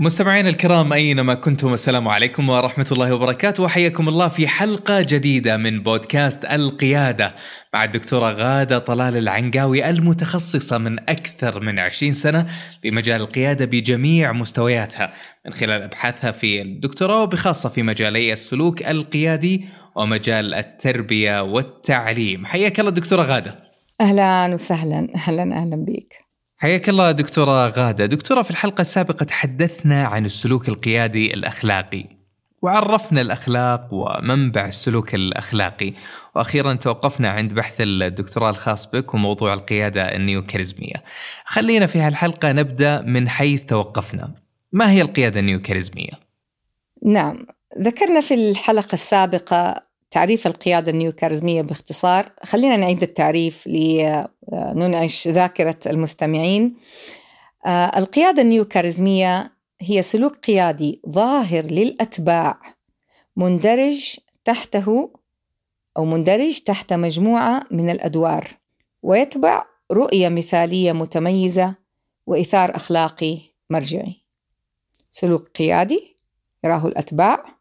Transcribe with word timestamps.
مستمعينا 0.00 0.48
الكرام 0.48 0.92
أينما 0.92 1.34
كنتم؟ 1.34 1.72
السلام 1.72 2.08
عليكم 2.08 2.48
ورحمة 2.48 2.86
الله 2.92 3.14
وبركاته. 3.14 3.62
وحياكم 3.62 4.08
الله 4.08 4.28
في 4.28 4.48
حلقة 4.48 5.00
جديدة 5.00 5.56
من 5.56 5.82
بودكاست 5.82 6.44
القيادة 6.44 7.34
مع 7.74 7.84
الدكتورة 7.84 8.32
غادة 8.32 8.78
طلال 8.78 9.16
العنقاوي 9.16 9.90
المتخصصة 9.90 10.78
من 10.78 10.98
أكثر 10.98 11.60
من 11.60 11.78
20 11.78 12.12
سنة 12.12 12.46
في 12.82 12.90
مجال 12.90 13.20
القيادة 13.20 13.64
بجميع 13.64 14.32
مستوياتها 14.32 15.12
من 15.46 15.52
خلال 15.52 15.82
أبحاثها 15.82 16.30
في 16.30 16.62
الدكتوراه 16.62 17.22
وبخاصة 17.22 17.68
في 17.68 17.82
مجالي 17.82 18.32
السلوك 18.32 18.82
القيادي 18.82 19.64
ومجال 19.96 20.54
التربية 20.54 21.42
والتعليم. 21.42 22.46
حياك 22.46 22.80
الله 22.80 22.90
دكتورة 22.90 23.22
غادة. 23.22 23.58
أهلا 24.00 24.54
وسهلا. 24.54 25.08
أهلا 25.14 25.42
أهلا 25.42 25.76
بك 25.76 26.27
حياك 26.60 26.88
الله 26.88 27.12
دكتورة 27.12 27.68
غادة. 27.68 28.06
دكتورة 28.06 28.42
في 28.42 28.50
الحلقة 28.50 28.80
السابقة 28.80 29.24
تحدثنا 29.24 30.04
عن 30.04 30.24
السلوك 30.24 30.68
القيادي 30.68 31.34
الأخلاقي. 31.34 32.04
وعرفنا 32.62 33.20
الأخلاق 33.20 33.88
ومنبع 33.92 34.66
السلوك 34.66 35.14
الأخلاقي. 35.14 35.92
وأخيرا 36.34 36.74
توقفنا 36.74 37.30
عند 37.30 37.52
بحث 37.52 37.74
الدكتوراه 37.80 38.50
الخاص 38.50 38.90
بك 38.90 39.14
وموضوع 39.14 39.54
القيادة 39.54 40.16
النيوكاريزمية. 40.16 41.04
خلينا 41.44 41.86
في 41.86 41.98
هالحلقة 41.98 42.52
نبدأ 42.52 43.00
من 43.00 43.28
حيث 43.28 43.64
توقفنا. 43.64 44.30
ما 44.72 44.90
هي 44.90 45.02
القيادة 45.02 45.40
النيوكاريزمية؟ 45.40 46.12
نعم. 47.04 47.46
ذكرنا 47.80 48.20
في 48.20 48.34
الحلقة 48.34 48.92
السابقة 48.92 49.87
تعريف 50.10 50.46
القيادة 50.46 50.90
النيوكاريزمية 50.90 51.62
باختصار. 51.62 52.32
خلينا 52.42 52.76
نعيد 52.76 53.02
التعريف 53.02 53.66
لننعش 53.66 55.28
ذاكرة 55.28 55.78
المستمعين. 55.86 56.76
آه، 57.66 57.98
القيادة 57.98 58.42
النيوكاريزمية 58.42 59.52
هي 59.80 60.02
سلوك 60.02 60.36
قيادي 60.36 61.02
ظاهر 61.08 61.64
للأتباع 61.64 62.60
مندرج 63.36 64.16
تحته 64.44 65.10
أو 65.96 66.04
مندرج 66.04 66.60
تحت 66.60 66.92
مجموعة 66.92 67.66
من 67.70 67.90
الأدوار 67.90 68.48
ويتبع 69.02 69.64
رؤية 69.92 70.28
مثالية 70.28 70.92
متميزة 70.92 71.74
وإثار 72.26 72.76
أخلاقي 72.76 73.38
مرجعي. 73.70 74.22
سلوك 75.10 75.48
قيادي 75.48 76.16
يراه 76.64 76.86
الأتباع 76.86 77.57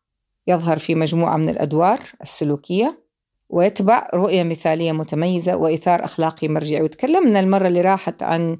يظهر 0.48 0.80
في 0.80 0.96
مجموعة 0.96 1.38
من 1.38 1.50
الأدوار 1.50 2.00
السلوكية 2.22 3.08
ويتبع 3.50 4.08
رؤية 4.14 4.44
مثالية 4.44 4.92
متميزة 4.92 5.56
وإثار 5.56 6.06
أخلاقي 6.06 6.48
مرجعي. 6.48 6.82
وتكلمنا 6.82 7.40
المرة 7.40 7.68
اللي 7.68 7.82
راحت 7.82 8.24
عن 8.24 8.58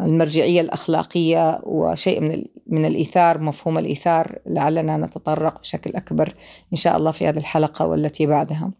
المرجعية 0.00 0.60
الأخلاقية 0.60 1.60
وشيء 1.62 2.20
من 2.20 2.44
من 2.66 2.84
الإيثار 2.84 3.40
مفهوم 3.40 3.78
الإيثار 3.78 4.38
لعلنا 4.46 4.96
نتطرق 4.96 5.60
بشكل 5.60 5.96
أكبر 5.96 6.34
إن 6.72 6.76
شاء 6.76 6.96
الله 6.96 7.10
في 7.10 7.28
هذه 7.28 7.38
الحلقة 7.38 7.86
والتي 7.86 8.26
بعدها. 8.26 8.70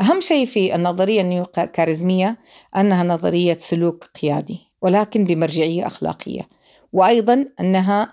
أهم 0.00 0.20
شيء 0.20 0.44
في 0.44 0.74
النظرية 0.74 1.20
النيوكاريزمية 1.20 2.38
أنها 2.76 3.04
نظرية 3.04 3.56
سلوك 3.60 4.04
قيادي 4.22 4.60
ولكن 4.82 5.24
بمرجعية 5.24 5.86
أخلاقية. 5.86 6.48
وأيضا 6.92 7.46
أنها 7.60 8.12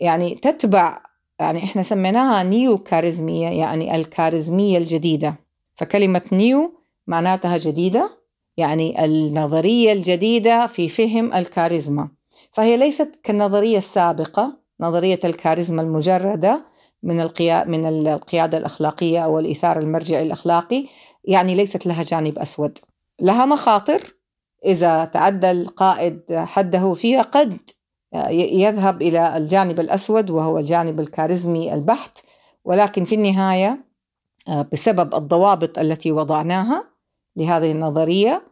يعني 0.00 0.34
تتبع 0.34 1.02
يعني 1.40 1.64
إحنا 1.64 1.82
سميناها 1.82 2.42
نيو 2.42 2.78
كاريزمية 2.78 3.48
يعني 3.48 3.96
الكاريزمية 3.96 4.78
الجديدة. 4.78 5.34
فكلمة 5.76 6.22
نيو 6.32 6.74
معناتها 7.06 7.58
جديدة 7.58 8.10
يعني 8.56 9.04
النظرية 9.04 9.92
الجديدة 9.92 10.66
في 10.66 10.88
فهم 10.88 11.34
الكاريزما. 11.34 12.08
فهي 12.52 12.76
ليست 12.76 13.20
كالنظرية 13.22 13.78
السابقة 13.78 14.56
نظرية 14.80 15.20
الكاريزما 15.24 15.82
المجردة 15.82 16.62
من 17.02 17.20
القيا 17.20 17.64
من 17.64 17.86
القيادة 17.86 18.58
الأخلاقية 18.58 19.24
أو 19.24 19.38
الإيثار 19.38 19.78
المرجعي 19.78 20.22
الأخلاقي 20.22 20.86
يعني 21.24 21.54
ليست 21.54 21.86
لها 21.86 22.02
جانب 22.02 22.38
أسود. 22.38 22.78
لها 23.20 23.46
مخاطر 23.46 24.14
إذا 24.66 25.04
تعدى 25.04 25.50
القائد 25.50 26.20
حده 26.30 26.92
فيها 26.92 27.22
قد 27.22 27.58
يذهب 28.30 29.02
إلى 29.02 29.36
الجانب 29.36 29.80
الأسود 29.80 30.30
وهو 30.30 30.58
الجانب 30.58 31.00
الكاريزمي 31.00 31.74
البحت 31.74 32.18
ولكن 32.64 33.04
في 33.04 33.14
النهاية 33.14 33.84
آه، 34.48 34.66
بسبب 34.72 35.14
الضوابط 35.14 35.78
التي 35.78 36.12
وضعناها 36.12 36.84
لهذه 37.36 37.72
النظرية 37.72 38.42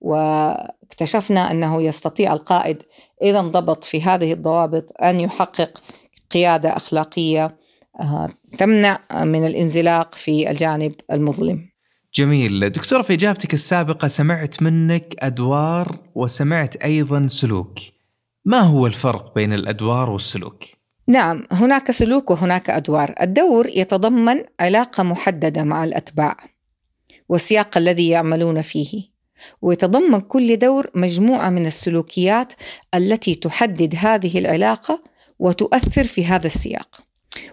واكتشفنا 0.00 1.50
أنه 1.50 1.82
يستطيع 1.82 2.32
القائد 2.32 2.82
إذا 3.22 3.40
انضبط 3.40 3.84
في 3.84 4.02
هذه 4.02 4.32
الضوابط 4.32 4.92
أن 5.02 5.20
يحقق 5.20 5.82
قيادة 6.30 6.76
أخلاقية 6.76 7.58
آه، 8.00 8.28
تمنع 8.58 9.00
من 9.12 9.46
الانزلاق 9.46 10.14
في 10.14 10.50
الجانب 10.50 10.92
المظلم. 11.12 11.68
جميل. 12.14 12.70
دكتورة 12.70 13.02
في 13.02 13.12
إجابتك 13.12 13.54
السابقة 13.54 14.08
سمعت 14.08 14.62
منك 14.62 15.14
أدوار 15.18 15.98
وسمعت 16.14 16.76
أيضا 16.76 17.26
سلوك. 17.30 17.78
ما 18.48 18.60
هو 18.60 18.86
الفرق 18.86 19.34
بين 19.34 19.52
الأدوار 19.52 20.10
والسلوك؟ 20.10 20.64
نعم 21.06 21.46
هناك 21.52 21.90
سلوك 21.90 22.30
وهناك 22.30 22.70
أدوار، 22.70 23.14
الدور 23.20 23.68
يتضمن 23.68 24.44
علاقة 24.60 25.02
محددة 25.02 25.64
مع 25.64 25.84
الأتباع 25.84 26.36
والسياق 27.28 27.76
الذي 27.78 28.08
يعملون 28.08 28.62
فيه 28.62 29.02
ويتضمن 29.62 30.20
كل 30.20 30.56
دور 30.56 30.90
مجموعة 30.94 31.50
من 31.50 31.66
السلوكيات 31.66 32.52
التي 32.94 33.34
تحدد 33.34 33.94
هذه 33.98 34.38
العلاقة 34.38 35.02
وتؤثر 35.38 36.04
في 36.04 36.24
هذا 36.24 36.46
السياق. 36.46 37.00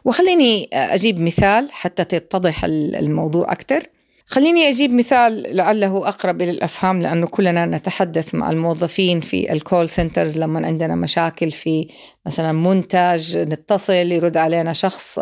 وخليني 0.06 0.70
أجيب 0.74 1.20
مثال 1.20 1.72
حتى 1.72 2.04
تتضح 2.04 2.64
الموضوع 2.66 3.52
أكثر. 3.52 3.84
خليني 4.28 4.70
أجيب 4.70 4.94
مثال 4.94 5.56
لعله 5.56 6.08
أقرب 6.08 6.42
إلى 6.42 6.52
الأفهام 6.52 7.02
لأنه 7.02 7.28
كلنا 7.28 7.66
نتحدث 7.66 8.36
مع 8.36 8.52
الموظفين 8.52 9.20
في 9.20 9.52
ال 9.54 9.61
call 9.61 9.90
centers 9.90 10.38
لما 10.38 10.68
عندنا 10.68 10.96
مشاكل 10.96 11.52
في 11.52 11.88
مثلا 12.26 12.52
منتج 12.52 13.38
نتصل 13.38 13.94
يرد 13.94 14.38
علينا 14.38 14.74
شخص 14.74 15.20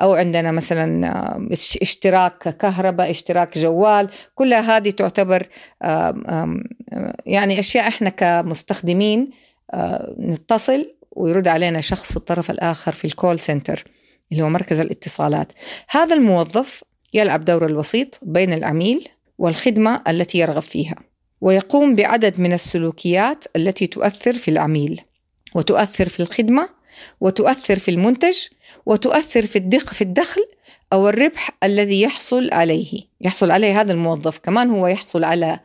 أو 0.00 0.14
عندنا 0.14 0.52
مثلا 0.52 1.10
اشتراك 1.82 2.56
كهرباء 2.56 3.10
اشتراك 3.10 3.58
جوال. 3.58 4.08
كلها 4.34 4.76
هذه 4.76 4.90
تعتبر 4.90 5.46
يعني 7.26 7.58
أشياء 7.58 7.88
إحنا 7.88 8.10
كمستخدمين 8.10 9.30
نتصل 10.18 10.94
ويرد 11.12 11.48
علينا 11.48 11.80
شخص 11.80 12.10
في 12.10 12.16
الطرف 12.16 12.50
الآخر 12.50 12.92
في 12.92 13.04
ال 13.04 13.11
call 13.11 13.38
center 13.40 13.84
اللي 14.32 14.42
هو 14.42 14.48
مركز 14.48 14.80
الاتصالات. 14.80 15.52
هذا 15.90 16.14
الموظف 16.14 16.84
يلعب 17.14 17.44
دور 17.44 17.66
الوسيط 17.66 18.18
بين 18.22 18.52
العميل 18.52 19.08
والخدمة 19.38 20.02
التي 20.08 20.38
يرغب 20.38 20.62
فيها 20.62 20.96
ويقوم 21.40 21.94
بعدد 21.94 22.40
من 22.40 22.52
السلوكيات 22.52 23.44
التي 23.56 23.86
تؤثر 23.86 24.32
في 24.32 24.50
العميل 24.50 25.00
وتؤثر 25.54 26.08
في 26.08 26.20
الخدمة 26.20 26.68
وتؤثر 27.20 27.78
في 27.78 27.90
المنتج 27.90 28.36
وتؤثر 28.86 29.42
في 29.46 29.56
الدخل 29.56 29.94
في 29.94 30.02
الدخل 30.02 30.40
أو 30.92 31.08
الربح 31.08 31.50
الذي 31.62 32.02
يحصل 32.02 32.48
عليه. 32.52 33.00
يحصل 33.20 33.50
عليه 33.50 33.80
هذا 33.80 33.92
الموظف. 33.92 34.38
كمان 34.38 34.70
هو 34.70 34.86
يحصل 34.86 35.24
على 35.24 35.60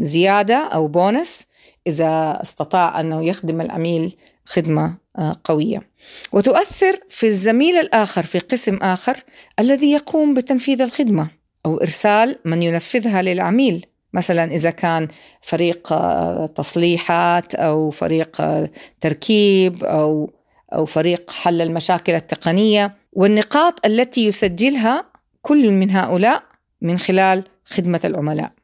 زيادة 0.00 0.68
أو 0.74 0.88
بونس 0.88 1.46
إذا 1.86 2.38
استطاع 2.42 3.00
أنه 3.00 3.24
يخدم 3.24 3.60
العميل 3.60 4.16
خدمة 4.44 4.96
قوية. 5.44 5.82
وتؤثر 6.32 7.00
في 7.08 7.26
الزميل 7.26 7.76
الآخر 7.76 8.22
في 8.22 8.38
قسم 8.38 8.76
آخر 8.76 9.16
الذي 9.58 9.92
يقوم 9.92 10.34
بتنفيذ 10.34 10.80
الخدمة 10.80 11.28
أو 11.66 11.76
إرسال 11.76 12.38
من 12.44 12.62
ينفذها 12.62 13.22
للعميل. 13.22 13.86
مثلا 14.12 14.44
إذا 14.44 14.70
كان 14.70 15.08
فريق 15.42 15.92
آه، 15.92 16.46
تصليحات 16.46 17.54
أو 17.54 17.90
فريق 17.90 18.40
آه، 18.40 18.70
تركيب 19.00 19.84
أو 19.84 20.30
أو 20.72 20.86
فريق 20.86 21.30
حل 21.30 21.60
المشاكل 21.60 22.12
التقنية. 22.12 22.94
والنقاط 23.12 23.86
التي 23.86 24.26
يسجلها 24.26 25.04
كل 25.42 25.70
من 25.70 25.90
هؤلاء 25.90 26.42
من 26.82 26.98
خلال 26.98 27.44
خدمة 27.64 28.00
العملاء. 28.04 28.57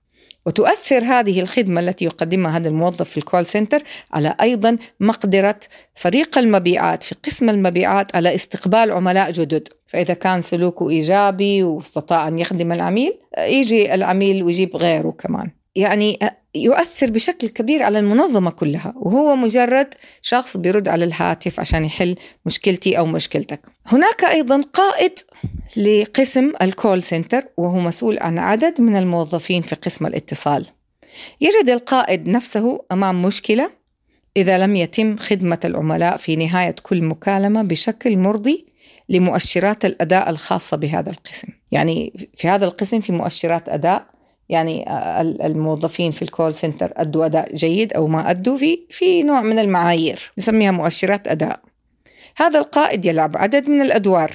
وتؤثر 0.47 1.05
هذه 1.05 1.41
الخدمة 1.41 1.81
التي 1.81 2.05
يقدمها 2.05 2.57
هذا 2.57 2.69
الموظف 2.69 3.11
في 3.11 3.17
الكول 3.17 3.47
سنتر 3.47 3.83
على 4.13 4.37
أيضا 4.41 4.79
مقدرة 5.01 5.61
فريق 5.95 6.39
المبيعات 6.39 7.03
في 7.03 7.15
قسم 7.25 7.51
المبيعات 7.51 8.17
على 8.17 8.35
استقبال 8.35 8.93
عملاء 8.93 9.31
جدد. 9.31 9.69
فإذا 9.87 10.15
كان 10.15 10.43
سلوكه 10.43 10.91
إيجابي 10.91 11.63
واستطاع 11.63 12.29
أن 12.29 12.39
يخدم 12.39 12.73
العميل 12.73 13.13
يجي 13.39 13.95
العميل 13.95 14.43
ويجيب 14.43 14.77
غيره 14.77 15.11
كمان. 15.11 15.51
يعني 15.75 16.19
يؤثر 16.55 17.11
بشكل 17.11 17.49
كبير 17.49 17.83
على 17.83 17.99
المنظمة 17.99 18.51
كلها 18.51 18.95
وهو 18.97 19.37
مجرد 19.37 19.95
شخص 20.23 20.57
بيرد 20.57 20.89
على 20.89 21.05
الهاتف 21.05 21.61
عشان 21.61 21.85
يحل 21.85 22.17
مشكلتي 22.47 22.99
أو 22.99 23.07
مشكلتك. 23.07 23.61
هناك 23.87 24.25
أيضا 24.25 24.61
قائد 24.73 25.19
لقسم 25.77 26.53
الكول 26.63 27.03
سنتر 27.03 27.45
وهو 27.57 27.79
مسؤول 27.79 28.19
عن 28.19 28.39
عدد 28.39 28.81
من 28.81 28.97
الموظفين 28.97 29.63
في 29.63 29.75
قسم 29.75 30.07
الاتصال. 30.07 30.67
يجد 31.41 31.69
القائد 31.69 32.29
نفسه 32.29 32.81
أمام 32.93 33.23
مشكلة 33.23 33.71
إذا 34.37 34.59
لم 34.59 34.77
يتم 34.77 35.17
خدمة 35.17 35.61
العملاء 35.65 36.17
في 36.17 36.37
نهاية 36.37 36.75
كل 36.83 37.05
مكالمة 37.05 37.63
بشكل 37.63 38.19
مرضي 38.19 38.67
لمؤشرات 39.09 39.85
الأداء 39.85 40.31
الخاصة 40.31 40.77
بهذا 40.77 41.11
القسم. 41.11 41.49
يعني 41.71 42.13
في 42.37 42.49
هذا 42.49 42.65
القسم 42.65 43.01
في 43.01 43.13
مؤشرات 43.13 43.69
أداء 43.69 44.07
يعني 44.49 44.85
الموظفين 45.47 46.11
في 46.11 46.23
ال 46.23 46.29
call 46.29 46.55
center 46.55 46.93
أدوا 46.97 47.27
أداء 47.27 47.55
جيد 47.55 47.93
أو 47.93 48.07
ما 48.07 48.31
أدوا 48.31 48.57
في 48.57 48.79
في 48.91 49.23
نوع 49.23 49.41
من 49.41 49.59
المعايير 49.59 50.33
نسميها 50.39 50.71
مؤشرات 50.71 51.29
أداء. 51.29 51.61
هذا 52.37 52.59
القائد 52.59 53.07
يلعب 53.07 53.37
عدد 53.37 53.69
من 53.69 53.81
الأدوار. 53.81 54.33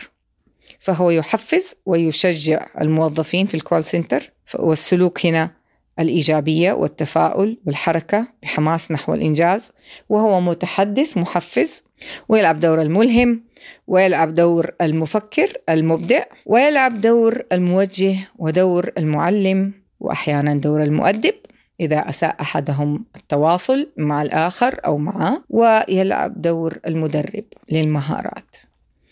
فهو 0.80 1.10
يحفز 1.10 1.76
ويشجع 1.86 2.68
الموظفين 2.82 3.46
في 3.46 3.56
ال 3.56 3.61
call 3.61 3.84
center 3.84 4.32
والسلوك 4.60 5.26
هنا 5.26 5.52
الإيجابية 6.00 6.72
والتفاؤل 6.74 7.58
والحركة 7.66 8.28
بحماس 8.44 8.92
نحو 8.92 9.14
الإنجاز. 9.14 9.72
وهو 10.10 10.42
متحدث 10.42 11.18
محفز 11.18 11.84
ويلعب 12.30 12.60
دور 12.60 12.82
الملهم 12.82 13.44
ويلعب 13.88 14.36
دور 14.36 14.72
المفكر 14.82 15.54
المبدع 15.70 16.24
ويلعب 16.46 17.02
دور 17.02 17.42
الموجه 17.52 18.16
ودور 18.38 18.92
المعلم 18.98 19.74
وأحيانا 20.00 20.56
دور 20.56 20.84
المؤدب 20.84 21.36
إذا 21.80 22.10
أساء 22.10 22.36
أحدهم 22.42 23.06
التواصل 23.16 23.92
مع 23.98 24.22
الآخر 24.22 24.80
أو 24.86 24.98
معه 24.98 25.44
ويلعب 25.50 26.42
دور 26.42 26.78
المدرب 26.88 27.44
للمهارات. 27.72 28.56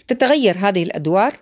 تتغير 0.08 0.58
هذه 0.58 0.84
الأدوار 0.84 1.34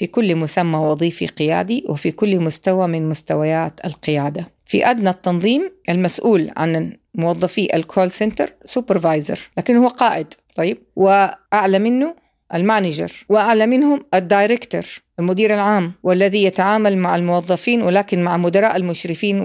في 0.00 0.06
كل 0.06 0.36
مسمى 0.36 0.78
وظيفي 0.78 1.26
قيادي 1.26 1.84
وفي 1.88 2.10
كل 2.10 2.40
مستوى 2.40 2.86
من 2.86 3.08
مستويات 3.08 3.80
القيادة. 3.84 4.48
في 4.66 4.90
أدنى 4.90 5.10
التنظيم 5.10 5.72
المسؤول 5.88 6.50
عن 6.56 6.96
موظفي 7.14 7.76
ال 7.76 7.83
call 7.83 8.10
center 8.10 8.54
supervisor 8.64 9.50
لكن 9.58 9.76
هو 9.76 9.88
قائد 9.88 10.26
طيب؟ 10.56 10.78
وأعلى 10.96 11.78
منه 11.78 12.14
ال 12.54 12.61
manager 12.61 13.12
وأعلى 13.28 13.66
منهم 13.66 14.04
ال 14.14 14.22
director 14.22 14.84
المدير 15.18 15.54
العام 15.54 15.92
والذي 16.02 16.44
يتعامل 16.44 16.98
مع 16.98 17.16
الموظفين 17.16 17.82
ولكن 17.82 18.24
مع 18.24 18.36
مدراء 18.36 18.76
المشرفين 18.76 19.40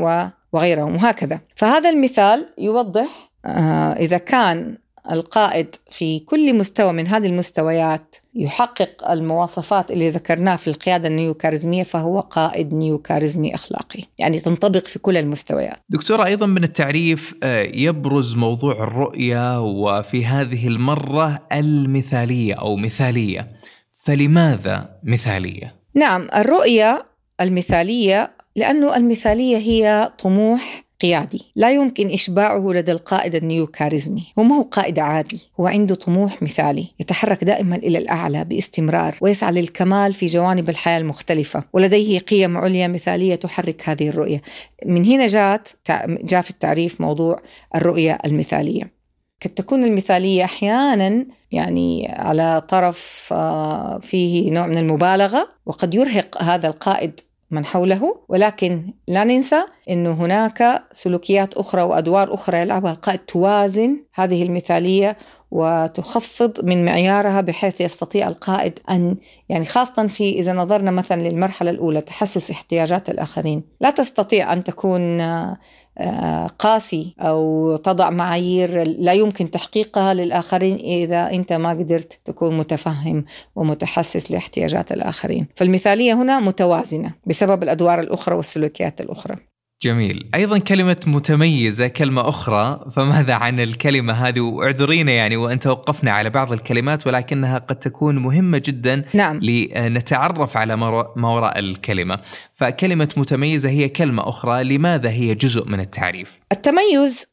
وغيرهم 0.54 0.96
وهكذا. 0.96 1.40
فهذا 1.56 1.90
المثال 1.90 2.46
يوضح 2.58 3.32
آه، 3.46 3.94
إذا 3.94 4.18
كان 4.18 4.78
القائد 5.12 5.76
في 5.92 6.20
كل 6.20 6.54
مستوى 6.54 6.94
من 6.94 7.08
هذه 7.08 7.26
المستويات 7.26 8.16
يحقق 8.36 9.12
المواصفات 9.12 9.92
اللي 9.92 10.10
ذكرناها 10.10 10.56
في 10.56 10.68
القيادة 10.68 11.08
النيوكاريزمية 11.08 11.84
فهو 11.84 12.20
قائد 12.20 12.74
نيوكاريزمي 12.74 13.56
أخلاقي. 13.56 14.04
يعني 14.20 14.40
تنطبق 14.40 14.86
في 14.86 15.00
كل 15.00 15.18
المستويات. 15.18 15.78
دكتورة 15.90 16.26
أيضا 16.26 16.46
من 16.46 16.64
التعريف 16.64 17.36
آه، 17.44 17.62
يبرز 17.62 18.36
موضوع 18.36 18.84
الرؤية 18.84 19.62
وفي 19.62 20.26
هذه 20.26 20.68
المرة 20.68 21.48
المثالية 21.52 22.54
أو 22.54 22.76
مثالية. 22.76 23.52
فلماذا 23.98 24.90
مثالية؟ 25.04 25.76
نعم 25.94 26.28
الرؤية 26.36 27.06
المثالية 27.42 28.32
لأنه 28.56 28.96
المثالية 28.96 29.58
هي 29.58 30.12
طموح 30.20 30.85
قيادي. 31.02 31.42
لا 31.56 31.72
يمكن 31.72 32.10
إشباعه 32.10 32.72
لدى 32.72 32.92
القائد 32.92 33.36
النيوكاريزمي. 33.36 34.24
هو 34.40 34.44
ما 34.44 34.56
هو 34.56 34.62
قائد 34.62 35.00
عادي. 35.00 35.50
هو 35.60 35.68
عنده 35.68 35.96
طموح 35.96 36.42
مثالي. 36.42 36.88
يتحرك 37.00 37.44
دائما 37.44 37.76
إلى 37.76 37.98
الأعلى 37.98 38.44
باستمرار. 38.44 39.18
ويسعى 39.22 39.52
للكمال 39.52 40.14
في 40.14 40.26
جوانب 40.26 40.70
الحياة 40.70 40.98
المختلفة. 40.98 41.64
ولديه 41.74 42.20
قيم 42.20 42.58
عليا 42.58 42.88
مثالية 42.88 43.36
تحرك 43.36 43.90
هذه 43.90 44.10
الرؤية. 44.10 44.42
من 44.86 45.06
هنا 45.06 45.28
جاءت 45.28 45.78
جاء 46.08 46.42
في 46.42 46.50
التعريف 46.50 47.02
موضوع 47.02 47.42
الرؤية 47.76 48.18
المثالية. 48.26 48.96
قد 49.44 49.50
تكون 49.50 49.84
المثالية 49.84 50.44
أحيانا 50.44 51.26
يعني 51.52 52.08
على 52.12 52.62
طرف 52.70 53.30
آه، 53.32 54.00
فيه 54.00 54.52
نوع 54.52 54.68
من 54.68 54.78
المبالغة. 54.78 55.48
وقد 55.66 55.94
يرهق 55.94 56.44
هذا 56.44 56.68
القائد 56.68 57.20
من 57.56 57.66
حوله 57.66 58.20
ولكن 58.30 58.94
لا 59.08 59.24
ننسى 59.24 59.64
أنه 59.90 60.12
هناك 60.12 60.84
سلوكيات 60.92 61.54
أخرى 61.54 61.82
وأدوار 61.82 62.34
أخرى. 62.34 62.58
يلعبها 62.58 62.92
القائد 62.92 63.20
توازن 63.20 63.98
هذه 64.14 64.44
المثالية 64.44 65.18
وتخفض 65.56 66.66
من 66.66 66.86
معيارها 66.86 67.42
بحيث 67.42 67.82
يستطيع 67.82 68.28
القائد 68.28 68.80
أن 68.90 69.16
يعني 69.50 69.66
خاصة 69.66 70.08
في 70.08 70.40
إذا 70.40 70.54
نظرنا 70.54 70.92
مثلا 70.92 71.22
للمرحلة 71.30 71.72
الأولى 71.72 72.02
تحسس 72.02 72.52
احتياجات 72.52 73.10
الآخرين 73.10 73.64
لا 73.82 73.90
تستطيع 73.90 74.54
أن 74.54 74.64
تكون 74.64 75.22
آه، 75.98 76.48
قاسي 76.60 77.16
أو 77.20 77.76
تضع 77.76 78.10
معايير 78.10 78.88
لا 78.88 79.14
يمكن 79.14 79.52
تحقيقها 79.52 80.14
للآخرين 80.14 80.76
إذا 80.76 81.30
أنت 81.30 81.54
ما 81.54 81.70
قدرت 81.70 82.20
تكون 82.26 82.58
متفهم 82.58 83.26
ومتحسس 83.56 84.32
لاحتياجات 84.32 84.92
الآخرين، 84.92 85.48
فالمثالية 85.56 86.14
هنا 86.14 86.40
متوازنة 86.40 87.14
بسبب 87.28 87.64
الأدوار 87.64 88.00
الأخرى 88.00 88.36
والسلوكيات 88.36 89.02
الأخرى. 89.02 89.36
جميل. 89.82 90.30
أيضا 90.36 90.58
كلمة 90.58 90.98
متميزة 91.08 91.88
كلمة 91.88 92.30
أخرى 92.30 92.92
فماذا 92.96 93.34
عن 93.34 93.60
الكلمة 93.60 94.14
هذه؟ 94.14 94.40
واعذرينا 94.40 95.12
يعني 95.12 95.38
وأن 95.38 95.60
توقفنا 95.60 96.12
على 96.12 96.30
بعض 96.30 96.54
الكلمات 96.54 97.08
ولكنها 97.08 97.58
قد 97.58 97.76
تكون 97.76 98.18
مهمة 98.18 98.62
جدا 98.66 99.06
نعم. 99.14 99.40
لنتعرف 99.40 100.58
على 100.58 100.76
ما 101.16 101.28
وراء 101.30 101.60
الكلمة. 101.60 102.20
فكلمة 102.56 103.10
متميزة 103.18 103.70
هي 103.70 103.90
كلمة 103.90 104.30
أخرى 104.30 104.64
لماذا 104.64 105.10
هي 105.10 105.36
جزء 105.36 105.70
من 105.70 105.80
التعريف؟ 105.80 106.32
التميز 106.52 107.28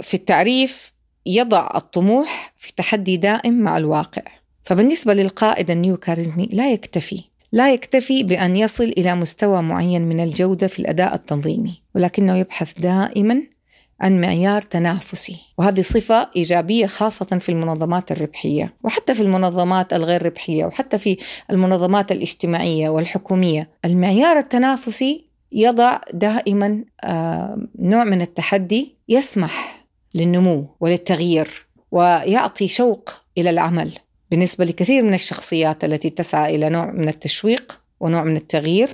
في 0.00 0.14
التعريف 0.14 0.92
يضع 1.26 1.68
الطموح 1.74 2.52
في 2.58 2.72
تحدي 2.76 3.16
دائم 3.16 3.60
مع 3.62 3.76
الواقع. 3.76 4.22
فبالنسبة 4.64 5.14
للقائد 5.14 5.70
النيو 5.70 5.96
كاريزمي 5.96 6.48
لا 6.52 6.72
يكتفي 6.72 7.24
لا 7.52 7.72
يكتفي 7.72 8.22
بأن 8.22 8.56
يصل 8.56 8.84
إلى 8.84 9.14
مستوى 9.14 9.62
معين 9.62 10.02
من 10.02 10.20
الجودة 10.20 10.66
في 10.66 10.78
الأداء 10.78 11.14
التنظيمي 11.14 11.82
ولكنه 11.94 12.36
يبحث 12.36 12.80
دائما 12.80 13.42
عن 14.00 14.20
معيار 14.20 14.62
تنافسي 14.62 15.36
وهذه 15.58 15.80
صفة 15.80 16.30
إيجابية 16.36 16.86
خاصة 16.86 17.38
في 17.38 17.48
المنظمات 17.48 18.12
الربحية 18.12 18.74
وحتى 18.84 19.14
في 19.14 19.22
المنظمات 19.22 19.92
الغير 19.92 20.26
ربحية 20.26 20.64
وحتى 20.64 20.98
في 20.98 21.16
المنظمات 21.50 22.12
الاجتماعية 22.12 22.88
والحكومية. 22.88 23.70
المعيار 23.84 24.38
التنافسي 24.38 25.24
يضع 25.52 26.00
دائما 26.12 26.84
آه، 27.04 27.66
نوع 27.78 28.04
من 28.04 28.22
التحدي 28.22 28.96
يسمح 29.08 29.84
للنمو 30.14 30.66
وللتغيير 30.80 31.66
ويعطي 31.90 32.68
شوق 32.68 33.10
إلى 33.38 33.50
العمل. 33.50 33.92
بالنسبة 34.30 34.64
لكثير 34.64 35.02
من 35.02 35.14
الشخصيات 35.14 35.84
التي 35.84 36.10
تسعى 36.10 36.56
إلى 36.56 36.68
نوع 36.68 36.90
من 36.90 37.08
التشويق 37.08 37.80
ونوع 38.00 38.24
من 38.24 38.36
التغيير 38.36 38.88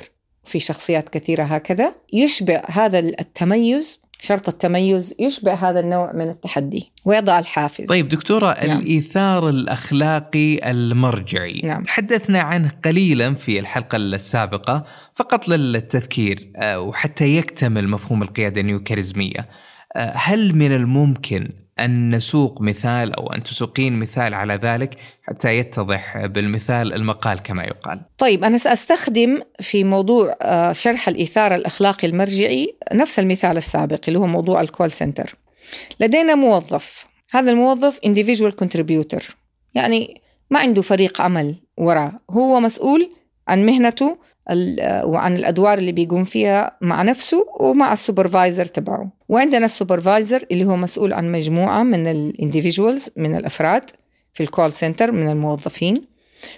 في 0.44 0.60
شخصيات 0.60 1.08
كثيرة 1.08 1.42
هكذا 1.42 1.94
يشبع 2.12 2.62
هذا 2.68 2.98
التميز 2.98 4.00
شرط 4.22 4.48
التميز 4.48 5.14
يشبع 5.18 5.54
هذا 5.54 5.80
النوع 5.80 6.12
من 6.12 6.28
التحدي 6.28 6.92
ويضع 7.04 7.38
الحافز 7.38 7.84
طيب 7.84 8.08
دكتورة 8.08 8.64
نعم. 8.66 8.78
الإيثار 8.78 9.48
الأخلاقي 9.48 10.70
المرجعي 10.70 11.60
نعم. 11.64 11.82
تحدثنا 11.82 12.40
عنه 12.40 12.72
قليلا 12.84 13.34
في 13.34 13.58
الحلقة 13.58 13.96
السابقة 13.96 14.84
فقط 15.14 15.48
للتذكير 15.48 16.52
آه، 16.56 16.80
وحتى 16.80 17.36
يكتمل 17.36 17.88
مفهوم 17.88 18.22
القيادة 18.22 18.60
النيوكاريزمية 18.60 19.48
آه، 19.96 20.12
هل 20.16 20.54
من 20.56 20.72
الممكن 20.72 21.48
أن 21.84 22.14
نسوق 22.14 22.60
مثال 22.60 23.14
أو 23.14 23.32
أن 23.32 23.42
تسوقين 23.42 23.98
مثال 23.98 24.34
على 24.34 24.54
ذلك 24.54 24.96
حتى 25.22 25.58
يتضح 25.58 26.26
بالمثال 26.26 26.92
المقال 26.92 27.42
كما 27.42 27.64
يقال. 27.64 28.00
طيب 28.18 28.44
أنا 28.44 28.58
سأستخدم 28.58 29.40
في 29.60 29.84
موضوع 29.84 30.36
آه، 30.42 30.72
شرح 30.72 31.08
الإثارة 31.08 31.54
الأخلاقي 31.54 32.08
المرجعي 32.08 32.76
نفس 32.92 33.18
المثال 33.18 33.56
السابق 33.56 34.00
اللي 34.08 34.18
هو 34.18 34.26
موضوع 34.26 34.60
الكول 34.60 34.90
سنتر. 34.90 35.34
لدينا 36.00 36.34
موظف. 36.34 37.06
هذا 37.32 37.50
الموظف 37.50 38.00
individual 38.06 38.52
contributor. 38.64 39.22
يعني 39.74 40.20
ما 40.50 40.60
عنده 40.60 40.82
فريق 40.82 41.20
عمل 41.20 41.54
وراه 41.76 42.12
هو 42.30 42.60
مسؤول 42.60 43.10
عن 43.48 43.66
مهنته 43.66 44.18
وعن 45.04 45.36
الأدوار 45.36 45.78
اللي 45.78 45.92
بيقوم 45.92 46.24
فيها 46.24 46.76
مع 46.80 47.02
نفسه 47.02 47.46
ومع 47.60 47.92
ال 47.92 47.99
supervisor 47.99 48.66
تبعه. 48.66 49.12
وعندنا 49.28 49.64
ال 49.64 49.72
supervisor 49.72 50.46
اللي 50.50 50.64
هو 50.64 50.76
مسؤول 50.76 51.12
عن 51.12 51.32
مجموعة 51.32 51.82
من 51.82 52.06
ال 52.06 52.15
individuals 52.15 53.10
من 53.16 53.36
الأفراد 53.36 53.90
في 54.32 54.42
ال 54.42 54.48
call 54.48 54.72
center 54.72 55.12
من 55.12 55.28
الموظفين. 55.28 55.94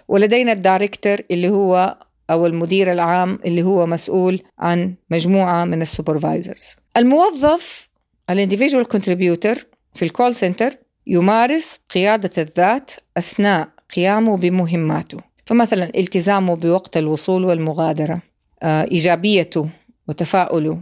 ولدينا 0.09 0.53
ال 0.53 0.60
director 0.60 1.19
اللي 1.31 1.49
هو 1.49 1.99
أو 2.31 2.47
المدير 2.47 2.93
العام 2.93 3.39
اللي 3.45 3.63
هو 3.63 3.87
مسؤول 3.87 4.43
عن 4.59 4.95
مجموعة 5.11 5.65
من 5.65 5.83
ال 5.83 5.90
supervisors. 5.90 6.77
الموظف 6.97 7.89
ال 8.31 8.36
individual 8.36 8.85
contributor 8.85 9.67
في 9.95 10.05
ال 10.05 10.11
call 10.11 10.35
center 10.35 10.77
يمارس 11.07 11.81
قيادة 11.95 12.31
الذات 12.43 12.91
أثناء 13.17 13.69
قيامه 13.97 14.37
بمهماته. 14.37 15.19
فمثلا 15.47 15.91
التزامه 15.97 16.57
بوقت 16.57 16.97
الوصول 16.97 17.45
والمغادرة 17.45 18.23
آه، 18.63 18.85
إيجابيته 18.85 19.69
وتفاؤله 20.09 20.79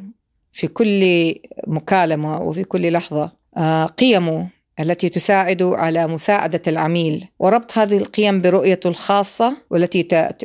في 0.53 0.67
كل 0.67 1.35
مكالمة 1.67 2.41
وفي 2.41 2.65
كل 2.65 2.93
لحظة 2.93 3.31
آه، 3.57 3.87
قيمه 3.87 4.49
التي 4.81 5.09
تساعد 5.09 5.63
على 5.63 6.07
مساعدة 6.07 6.63
العميل. 6.67 7.29
وربط 7.39 7.79
هذه 7.79 7.97
القيم 7.97 8.41
برؤيته 8.41 8.89
الخاصة 8.89 9.57
والتي 9.71 10.03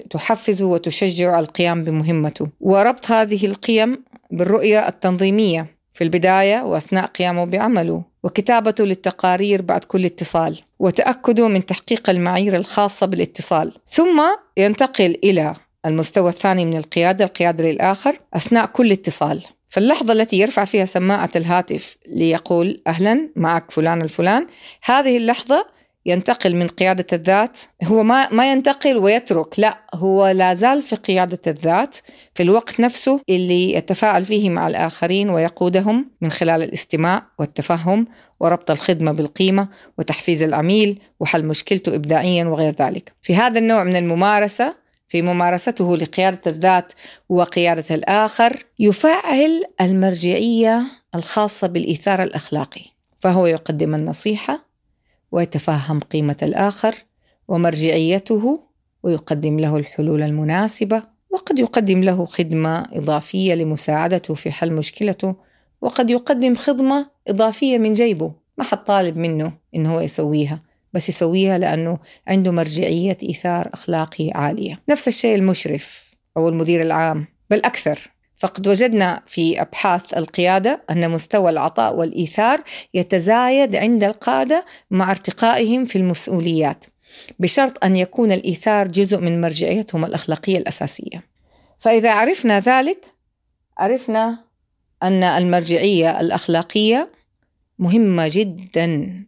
تحفز 0.09 0.61
وتشجع 0.61 1.39
القيام 1.39 1.83
بمهمته. 1.83 2.47
وربط 2.59 3.11
هذه 3.11 3.45
القيم 3.45 4.03
بالرؤية 4.31 4.87
التنظيمية 4.87 5.65
في 5.93 6.03
البداية 6.03 6.63
وأثناء 6.63 7.05
قيامه 7.05 7.45
بعمله. 7.45 8.03
وكتابته 8.23 8.83
للتقارير 8.83 9.61
بعد 9.61 9.83
كل 9.83 10.05
اتصال. 10.05 10.59
وتأكده 10.79 11.47
من 11.47 11.65
تحقيق 11.65 12.09
المعايير 12.09 12.55
الخاصة 12.55 13.05
بالاتصال. 13.05 13.73
ثم 13.87 14.21
ينتقل 14.57 15.17
إلى 15.23 15.55
المستوى 15.85 16.29
الثاني 16.29 16.65
من 16.65 16.77
القيادة 16.77 17.25
القيادة 17.25 17.71
للآخر 17.71 18.19
أثناء 18.33 18.65
كل 18.65 18.91
اتصال. 18.91 19.43
فاللحظة 19.69 20.13
التي 20.13 20.39
يرفع 20.39 20.65
فيها 20.65 20.85
سماعة 20.85 21.29
الهاتف 21.35 21.97
ليقول 22.07 22.81
أهلا 22.87 23.29
معك 23.35 23.71
فلان 23.71 24.01
الفلان. 24.01 24.47
هذه 24.83 25.17
اللحظة 25.17 25.76
ينتقل 26.07 26.55
من 26.55 26.67
قيادة 26.67 27.05
الذات 27.13 27.59
هو 27.83 28.03
ما 28.03 28.33
ما 28.33 28.51
ينتقل 28.51 28.97
ويترك 28.97 29.59
لا 29.59 29.77
هو 29.93 30.27
لا 30.27 30.53
زال 30.53 30.81
في 30.81 30.95
قيادة 30.95 31.39
الذات 31.47 31.97
في 32.35 32.43
الوقت 32.43 32.79
نفسه 32.79 33.21
اللي 33.29 33.73
يتفاعل 33.73 34.25
فيه 34.25 34.49
مع 34.49 34.67
الآخرين 34.67 35.29
ويقودهم 35.29 36.11
من 36.21 36.31
خلال 36.31 36.63
الاستماع 36.63 37.23
والتفهم 37.39 38.07
وربط 38.39 38.71
الخدمة 38.71 39.11
بالقيمة 39.11 39.67
وتحفيز 39.97 40.43
العميل 40.43 40.99
وحل 41.19 41.45
مشكلته 41.45 41.95
إبداعيا 41.95 42.45
وغير 42.45 42.75
ذلك. 42.79 43.13
في 43.21 43.35
هذا 43.35 43.59
النوع 43.59 43.83
من 43.83 43.95
الممارسة 43.95 44.75
في 45.07 45.21
ممارسته 45.21 45.97
لقيادة 45.97 46.41
الذات 46.47 46.93
وقيادة 47.29 47.95
الآخر 47.95 48.63
يفعل 48.79 49.63
المرجعية 49.81 50.81
الخاصة 51.15 51.67
بالإيثار 51.67 52.23
الأخلاقي 52.23 52.81
فهو 53.19 53.45
يقدم 53.45 53.95
النصيحة 53.95 54.66
ويتفهم 55.31 55.99
قيمة 55.99 56.37
الآخر 56.43 56.95
ومرجعيته 57.47 58.63
ويقدم 59.03 59.59
له 59.59 59.77
الحلول 59.77 60.23
المناسبة 60.23 61.03
وقد 61.29 61.59
يقدم 61.59 62.01
له 62.01 62.25
خدمة 62.25 62.87
إضافية 62.93 63.53
لمساعدته 63.53 64.33
في 64.33 64.51
حل 64.51 64.73
مشكلته 64.73 65.35
وقد 65.81 66.09
يقدم 66.09 66.55
خدمة 66.55 67.09
إضافية 67.27 67.77
من 67.77 67.93
جيبه. 67.93 68.31
ما 68.57 68.63
حد 68.63 68.83
طالب 68.83 69.17
منه 69.17 69.53
إنه 69.75 69.93
هو 69.95 69.99
يسويها 69.99 70.61
بس 70.93 71.09
يسويها 71.09 71.57
لأنه 71.57 71.97
عنده 72.27 72.51
مرجعية 72.51 73.17
إيثار 73.23 73.69
أخلاقي 73.73 74.31
عالية. 74.35 74.79
نفس 74.89 75.07
الشيء 75.07 75.35
المشرف 75.35 76.11
أو 76.37 76.49
المدير 76.49 76.81
العام 76.81 77.25
بل 77.49 77.57
أكثر. 77.65 78.11
فقد 78.37 78.67
وجدنا 78.67 79.21
في 79.27 79.61
أبحاث 79.61 80.13
القيادة 80.13 80.81
أن 80.91 81.09
مستوى 81.11 81.49
العطاء 81.49 81.95
والإيثار 81.95 82.63
يتزايد 82.93 83.75
عند 83.75 84.03
القادة 84.03 84.65
مع 84.91 85.11
ارتقائهم 85.11 85.85
في 85.85 85.95
المسؤوليات 85.95 86.85
بشرط 87.39 87.85
أن 87.85 87.95
يكون 87.95 88.31
الإيثار 88.31 88.87
جزء 88.87 89.19
من 89.19 89.41
مرجعيتهم 89.41 90.05
الأخلاقية 90.05 90.57
الأساسية. 90.57 91.23
فإذا 91.79 92.13
عرفنا 92.13 92.59
ذلك 92.59 93.05
عرفنا 93.77 94.45
أن 95.03 95.23
المرجعية 95.23 96.19
الأخلاقية 96.19 97.11
مهمة 97.79 98.29
جدا 98.31 99.23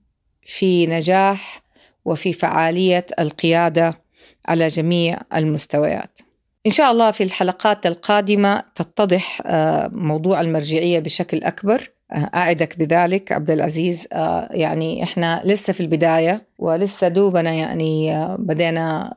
في 0.46 0.88
نجاح 0.88 1.62
وفي 2.06 2.34
فعالية 2.34 3.06
القيادة 3.20 4.02
على 4.48 4.68
جميع 4.68 5.18
المستويات. 5.36 6.20
إن 6.70 6.74
شاء 6.74 6.92
الله 6.92 7.12
في 7.12 7.24
الحلقات 7.24 7.86
القادمة 7.86 8.64
تتضح 8.76 9.42
آه، 9.46 9.92
موضوع 9.94 10.42
المرجعية 10.42 11.00
بشكل 11.00 11.44
أكبر. 11.44 11.92
آه، 12.12 12.30
أعدك 12.36 12.80
بذلك 12.80 13.32
عبد 13.32 13.52
العزيز. 13.52 14.08
آه، 14.14 14.50
يعني 14.52 15.04
إحنا 15.04 15.42
لسه 15.46 15.74
في 15.74 15.82
البداية 15.82 16.42
ولسه 16.60 17.08
دوبنا 17.08 17.52
يعني 17.52 18.28
بدينا 18.40 19.14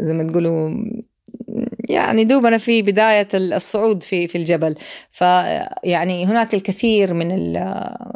زي 0.00 0.14
ما 0.14 0.30
تقولوا 0.30 0.70
يعني 1.88 2.24
دوبنا 2.24 2.58
في 2.58 2.82
بداية 2.82 3.28
الصعود 3.34 4.02
في 4.02 4.28
في 4.28 4.38
الجبل. 4.38 4.74
فيعني 5.10 6.26
هناك 6.26 6.54
الكثير 6.54 7.14
من 7.14 7.32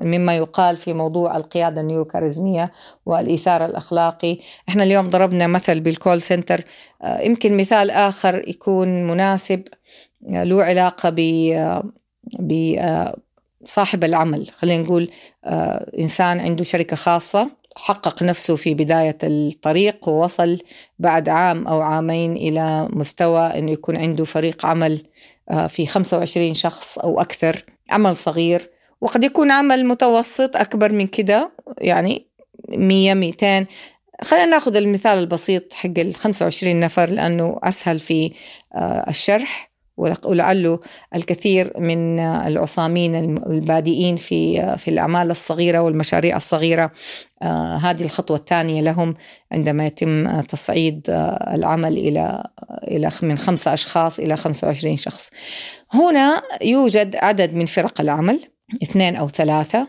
مما 0.02 0.36
يقال 0.36 0.76
في 0.76 0.92
موضوع 0.92 1.36
القيادة 1.36 1.80
النيوكاريزمية 1.80 2.72
والإيثار 3.06 3.64
الأخلاقي. 3.64 4.38
إحنا 4.68 4.82
اليوم 4.84 5.10
ضربنا 5.10 5.46
مثل 5.46 5.80
بالكول 5.80 6.22
سنتر 6.22 6.64
آه، 7.02 7.20
يمكن 7.20 7.56
مثال 7.56 7.90
آخر 7.90 8.48
يكون 8.48 9.06
مناسب. 9.06 9.62
آه، 10.34 10.44
له 10.44 10.62
علاقة 10.62 11.10
ب 11.10 11.20
آه، 12.78 13.16
العمل. 14.04 14.46
خلينا 14.46 14.82
نقول 14.82 15.10
إنسان 15.98 16.40
عنده 16.40 16.64
شركة 16.64 16.96
خاصة 16.96 17.50
حقق 17.76 18.22
نفسه 18.22 18.56
في 18.56 18.74
بداية 18.74 19.18
الطريق 19.22 20.08
ووصل 20.08 20.58
بعد 20.98 21.28
عام 21.28 21.68
أو 21.68 21.80
عامين 21.80 22.36
إلى 22.36 22.88
مستوى 22.90 23.40
أنه 23.40 23.70
يكون 23.70 23.96
عنده 23.96 24.24
فريق 24.24 24.66
عمل 24.66 25.02
في 25.68 25.86
25 25.86 26.54
شخص 26.54 26.98
أو 26.98 27.20
أكثر 27.20 27.64
عمل 27.90 28.16
صغير. 28.16 28.70
وقد 29.00 29.24
يكون 29.24 29.50
عمل 29.50 29.86
متوسط 29.86 30.56
أكبر 30.56 30.92
من 30.92 31.06
كده 31.06 31.52
يعني 31.78 32.26
100 32.68 33.14
200 33.14 33.66
خلينا 34.22 34.46
ناخذ 34.46 34.76
المثال 34.76 35.18
البسيط 35.18 35.72
حق 35.72 35.98
ال 35.98 36.14
25 36.14 36.80
نفر 36.80 37.10
لأنه 37.10 37.58
أسهل 37.62 37.98
في 37.98 38.32
آه، 38.74 39.04
الشرح 39.08 39.68
ولعله 40.24 40.80
الكثير 41.14 41.72
من 41.78 42.20
العصامين 42.20 43.14
البادئين 43.46 44.16
في 44.16 44.76
في 44.78 44.88
الأعمال 44.88 45.30
الصغيرة 45.30 45.78
والمشاريع 45.78 46.36
الصغيرة. 46.36 46.92
آه، 47.42 47.76
هذه 47.76 48.04
الخطوة 48.04 48.36
الثانية 48.36 48.82
لهم 48.82 49.14
عندما 49.52 49.86
يتم 49.86 50.40
تصعيد 50.40 51.06
آه، 51.10 51.54
العمل 51.54 51.98
إلى 51.98 52.44
إلى 52.88 53.10
من 53.22 53.38
خمسة 53.38 53.74
أشخاص 53.74 54.18
إلى 54.18 54.36
25 54.36 54.96
شخص. 54.96 55.30
هنا 55.92 56.42
يوجد 56.62 57.16
عدد 57.16 57.54
من 57.54 57.66
فرق 57.66 58.00
العمل. 58.00 58.40
اثنين 58.82 59.16
أو 59.16 59.28
ثلاثة 59.28 59.88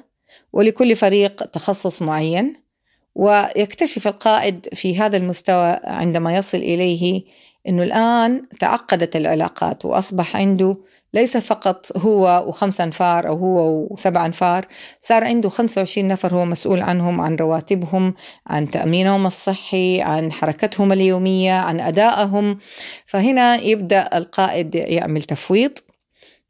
ولكل 0.54 0.96
فريق 0.96 1.44
تخصص 1.44 2.02
معين. 2.02 2.70
ويكتشف 3.16 4.08
القائد 4.08 4.68
في 4.74 4.98
هذا 4.98 5.18
المستوى 5.18 5.80
عندما 5.84 6.38
يصل 6.38 6.58
إليه 6.58 7.24
إنه 7.68 7.84
الآن 7.84 8.48
تعقدت 8.60 9.16
العلاقات 9.16 9.86
وأصبح 9.86 10.36
عنده 10.36 10.78
ليس 11.14 11.38
فقط 11.38 11.98
هو 11.98 12.46
وخمس 12.48 12.82
أنفار 12.82 13.28
أو 13.28 13.36
هو 13.36 13.88
وسبع 13.90 14.26
أنفار 14.26 14.66
صار 15.00 15.24
عنده 15.24 15.50
25 15.50 16.08
نفر 16.08 16.36
هو 16.36 16.46
مسؤول 16.46 16.82
عنهم 16.82 17.22
عن 17.22 17.36
رواتبهم 17.36 18.14
عن 18.48 18.72
تأمينهم 18.72 19.26
الصحي 19.26 20.02
عن 20.02 20.32
حركتهم 20.32 20.92
اليومية 20.92 21.54
عن 21.54 21.80
أدائهم. 21.80 22.58
فهنا 23.06 23.56
يبدأ 23.56 24.18
القائد 24.18 24.76
يعمل 24.76 25.24
تفويض. 25.24 25.72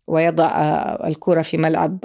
ويضع 0.09 0.51
الكرة 1.03 1.41
في 1.41 1.57
ملعب 1.57 1.99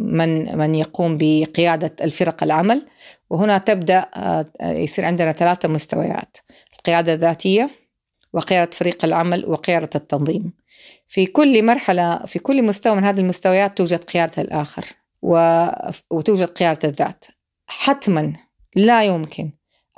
من 0.00 0.58
من 0.58 0.74
يقوم 0.74 1.16
بقيادة 1.20 1.96
الفرق 2.00 2.42
العمل. 2.42 2.86
وهنا 3.30 3.58
تبدأ 3.58 4.06
يصير 4.62 5.04
عندنا 5.04 5.32
ثلاثة 5.32 5.68
مستويات 5.68 6.36
القيادة 6.76 7.14
الذاتية 7.14 7.70
وقيادة 8.32 8.70
فريق 8.70 9.04
العمل 9.04 9.44
وقيادة 9.46 9.90
التنظيم. 9.94 10.52
في 11.08 11.26
كل 11.26 11.64
مرحلة 11.64 12.18
في 12.18 12.38
كل 12.38 12.62
مستوى 12.62 12.96
من 12.96 13.04
هذه 13.04 13.20
المستويات 13.20 13.78
توجد 13.78 14.04
قيادة 14.04 14.42
الآخر 14.42 14.84
وتوجد 16.10 16.48
قيادة 16.48 16.88
الذات. 16.88 17.24
حتما 17.66 18.32
لا 18.76 19.04
يمكن 19.04 19.50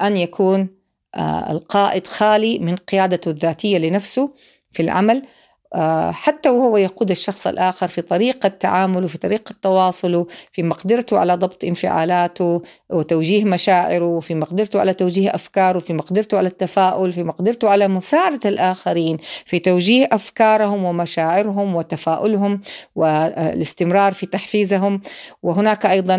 أن 0.03 0.17
يكون 0.17 0.69
آه، 1.15 1.53
القائد 1.53 2.07
خالي 2.07 2.59
من 2.59 2.77
قيادته 2.77 3.31
الذاتية 3.31 3.79
لنفسه 3.79 4.35
في 4.73 4.83
العمل. 4.83 5.17
آه، 5.17 5.40
حتى 6.11 6.49
وهو 6.49 6.77
يقود 6.77 7.11
الشخص 7.11 7.47
الآخر 7.47 7.89
في 7.89 8.03
طريقة 8.03 8.49
تعامله 8.49 9.07
في 9.07 9.19
طريقة 9.19 9.55
تواصله 9.63 10.27
في 10.53 10.63
مقدرته 10.63 11.19
على 11.19 11.35
ضبط 11.35 11.65
انفعالاته 11.65 12.63
وتوجيه 12.91 13.45
مشاعره 13.45 14.21
في 14.21 14.35
مقدرته 14.35 14.81
على 14.81 14.95
توجيه 14.95 15.35
أفكاره 15.35 15.79
في 15.79 15.93
مقدرته 15.93 16.39
على 16.39 16.49
التفاؤل 16.49 17.13
في 17.13 17.23
مقدرته 17.23 17.69
على 17.69 17.89
مساعدة 17.89 18.49
الآخرين 18.49 19.17
في 19.47 19.59
توجيه 19.59 20.09
أفكارهم 20.13 20.85
ومشاعرهم 20.85 21.75
وتفاؤلهم 21.75 22.61
والاستمرار 22.97 24.13
في 24.13 24.27
تحفيزهم. 24.27 25.01
وهناك 25.43 25.87
أيضا 25.87 26.17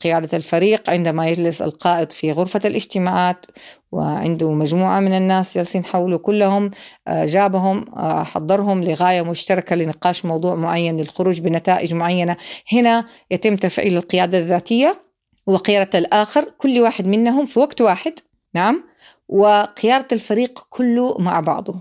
قيادة 0.00 0.36
الفريق 0.36 0.90
عندما 0.90 1.26
يجلس 1.26 1.62
القائد 1.62 2.12
في 2.12 2.32
غرفة 2.32 2.60
الاجتماعات 2.64 3.46
وعنده 3.94 4.50
مجموعة 4.50 5.00
من 5.00 5.12
الناس 5.12 5.54
جالسين 5.54 5.84
حوله 5.84 6.18
كلهم 6.18 6.70
آه، 7.08 7.24
جابهم 7.24 7.94
آه، 7.96 8.22
حضرهم 8.22 8.84
لغاية 8.84 9.22
مشتركة 9.22 9.76
لنقاش 9.76 10.24
موضوع 10.24 10.54
معين 10.54 10.96
للخروج 10.96 11.40
بنتائج 11.40 11.94
معينة. 11.94 12.36
هنا 12.72 13.06
يتم 13.30 13.56
تفعيل 13.56 13.96
القيادة 13.96 14.38
الذاتية 14.38 15.02
وقيادة 15.46 15.98
الآخر 15.98 16.44
كل 16.58 16.80
واحد 16.80 17.06
منهم 17.06 17.46
في 17.46 17.58
وقت 17.60 17.80
واحد 17.80 18.12
نعم 18.54 18.84
وقيادة 19.28 20.08
الفريق 20.12 20.66
كله 20.70 21.18
مع 21.18 21.40
بعضه. 21.40 21.74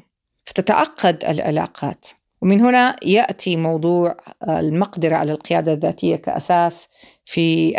فتتعقد 0.45 1.25
العلاقات. 1.25 2.07
ومن 2.41 2.61
هنا 2.61 2.95
يأتي 3.03 3.55
موضوع 3.55 4.17
المقدرة 4.47 5.15
على 5.15 5.31
القيادة 5.31 5.73
الذاتية 5.73 6.15
كأساس 6.15 6.87
في 7.25 7.75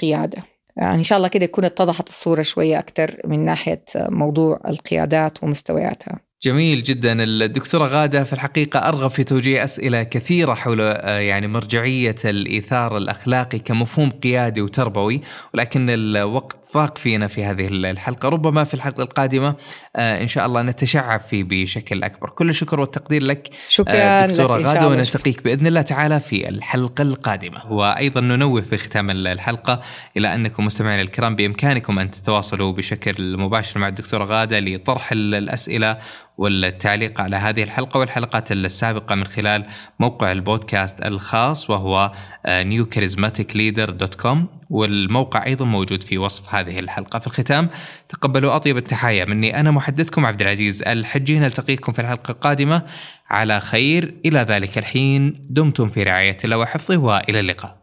قيادة. 0.00 0.38
يعني 0.38 0.55
إن 0.78 1.02
شاء 1.02 1.18
الله 1.18 1.28
كده 1.28 1.46
تكون 1.46 1.64
اتضحت 1.64 2.08
الصورة 2.08 2.42
شوية 2.42 2.78
أكثر 2.78 3.20
من 3.24 3.44
ناحية 3.44 3.84
موضوع 3.96 4.60
القيادات 4.68 5.42
ومستوياتها. 5.42 6.26
جميل 6.42 6.82
جدا. 6.82 7.22
الدكتورة 7.22 7.86
غادة 7.86 8.24
في 8.24 8.32
الحقيقة 8.32 8.78
أرغب 8.78 9.10
في 9.10 9.24
توجيه 9.24 9.64
أسئلة 9.64 10.02
كثيرة 10.02 10.54
حول 10.54 10.80
آه، 10.80 11.18
يعني 11.18 11.46
مرجعية 11.46 12.14
الإيثار 12.24 12.96
الأخلاقي 12.96 13.58
كمفهوم 13.58 14.10
قيادي 14.10 14.60
وتربوي 14.60 15.20
ولكن 15.54 15.90
الوقت 15.90 16.56
ضاق 16.76 16.98
فينا 16.98 17.26
في 17.26 17.44
هذه 17.44 17.68
الحلقة. 17.68 18.28
ربما 18.28 18.64
في 18.64 18.74
الحلقة 18.74 19.02
القادمة 19.02 19.54
آه، 19.96 20.22
إن 20.22 20.28
شاء 20.28 20.46
الله 20.46 20.62
نتشعب 20.62 21.20
فيه 21.20 21.44
بشكل 21.44 22.02
أكبر. 22.02 22.30
كل 22.30 22.48
الشكر 22.48 22.80
والتقدير 22.80 23.22
لك 23.22 23.48
شكرا 23.68 23.94
آه، 23.96 24.26
دكتورة 24.26 24.58
لك 24.58 24.66
غادة 24.66 24.88
ونلتقيك 24.88 25.42
بإذن 25.42 25.66
الله 25.66 25.82
تعالى 25.82 26.20
في 26.20 26.48
الحلقة 26.48 27.02
القادمة. 27.02 27.72
وأيضا 27.72 28.20
ننوه 28.20 28.60
في 28.60 28.76
ختام 28.76 29.10
الحلقة 29.10 29.80
إلى 30.16 30.34
أنكم 30.34 30.64
مستمعين 30.64 31.00
الكرام 31.00 31.36
بإمكانكم 31.36 31.98
أن 31.98 32.10
تتواصلوا 32.10 32.72
بشكل 32.72 33.36
مباشر 33.36 33.80
مع 33.80 33.88
الدكتورة 33.88 34.24
غادة 34.24 34.60
لطرح 34.60 35.12
الأسئلة 35.12 35.98
والتعليق 36.38 37.20
على 37.20 37.36
هذه 37.36 37.62
الحلقة 37.62 38.00
والحلقات 38.00 38.52
السابقة 38.52 39.14
من 39.14 39.26
خلال 39.26 39.66
موقع 40.00 40.32
البودكاست 40.32 41.06
الخاص 41.06 41.70
وهو 41.70 42.12
newcharismaticleader.com 42.46 44.36
والموقع 44.70 45.46
أيضا 45.46 45.64
موجود 45.64 46.02
في 46.02 46.18
وصف 46.18 46.54
هذه 46.54 46.78
الحلقة. 46.78 47.18
في 47.18 47.26
الختام 47.26 47.68
تقبلوا 48.08 48.56
أطيب 48.56 48.76
التحايا 48.76 49.24
مني 49.24 49.60
أنا 49.60 49.70
محدثكم 49.70 50.26
عبد 50.26 50.40
العزيز 50.42 50.82
الحجي. 50.82 51.38
نلتقيكم 51.38 51.92
في 51.92 51.98
الحلقة 51.98 52.30
القادمة. 52.30 52.82
على 53.30 53.60
خير. 53.60 54.14
إلى 54.24 54.38
ذلك 54.38 54.78
الحين. 54.78 55.42
دمتم 55.50 55.88
في 55.88 56.02
رعاية 56.02 56.36
الله 56.44 56.58
وحفظه 56.58 56.96
وإلى 56.96 57.40
اللقاء. 57.40 57.76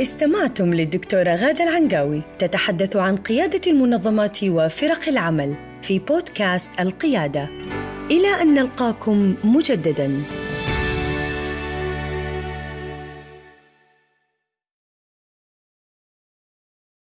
استمعتم 0.00 0.74
للدكتورة 0.74 1.34
غادة 1.34 1.64
العنقاوي 1.68 2.22
تتحدث 2.38 2.96
عن 2.96 3.16
قيادة 3.16 3.60
المنظمات 3.66 4.38
وفرق 4.44 5.08
العمل 5.08 5.56
في 5.82 5.98
بودكاست 5.98 6.80
القيادة. 6.80 7.48
إلى 8.10 8.42
أن 8.42 8.54
نلقاكم 8.54 9.34
مجدداً. 9.44 10.22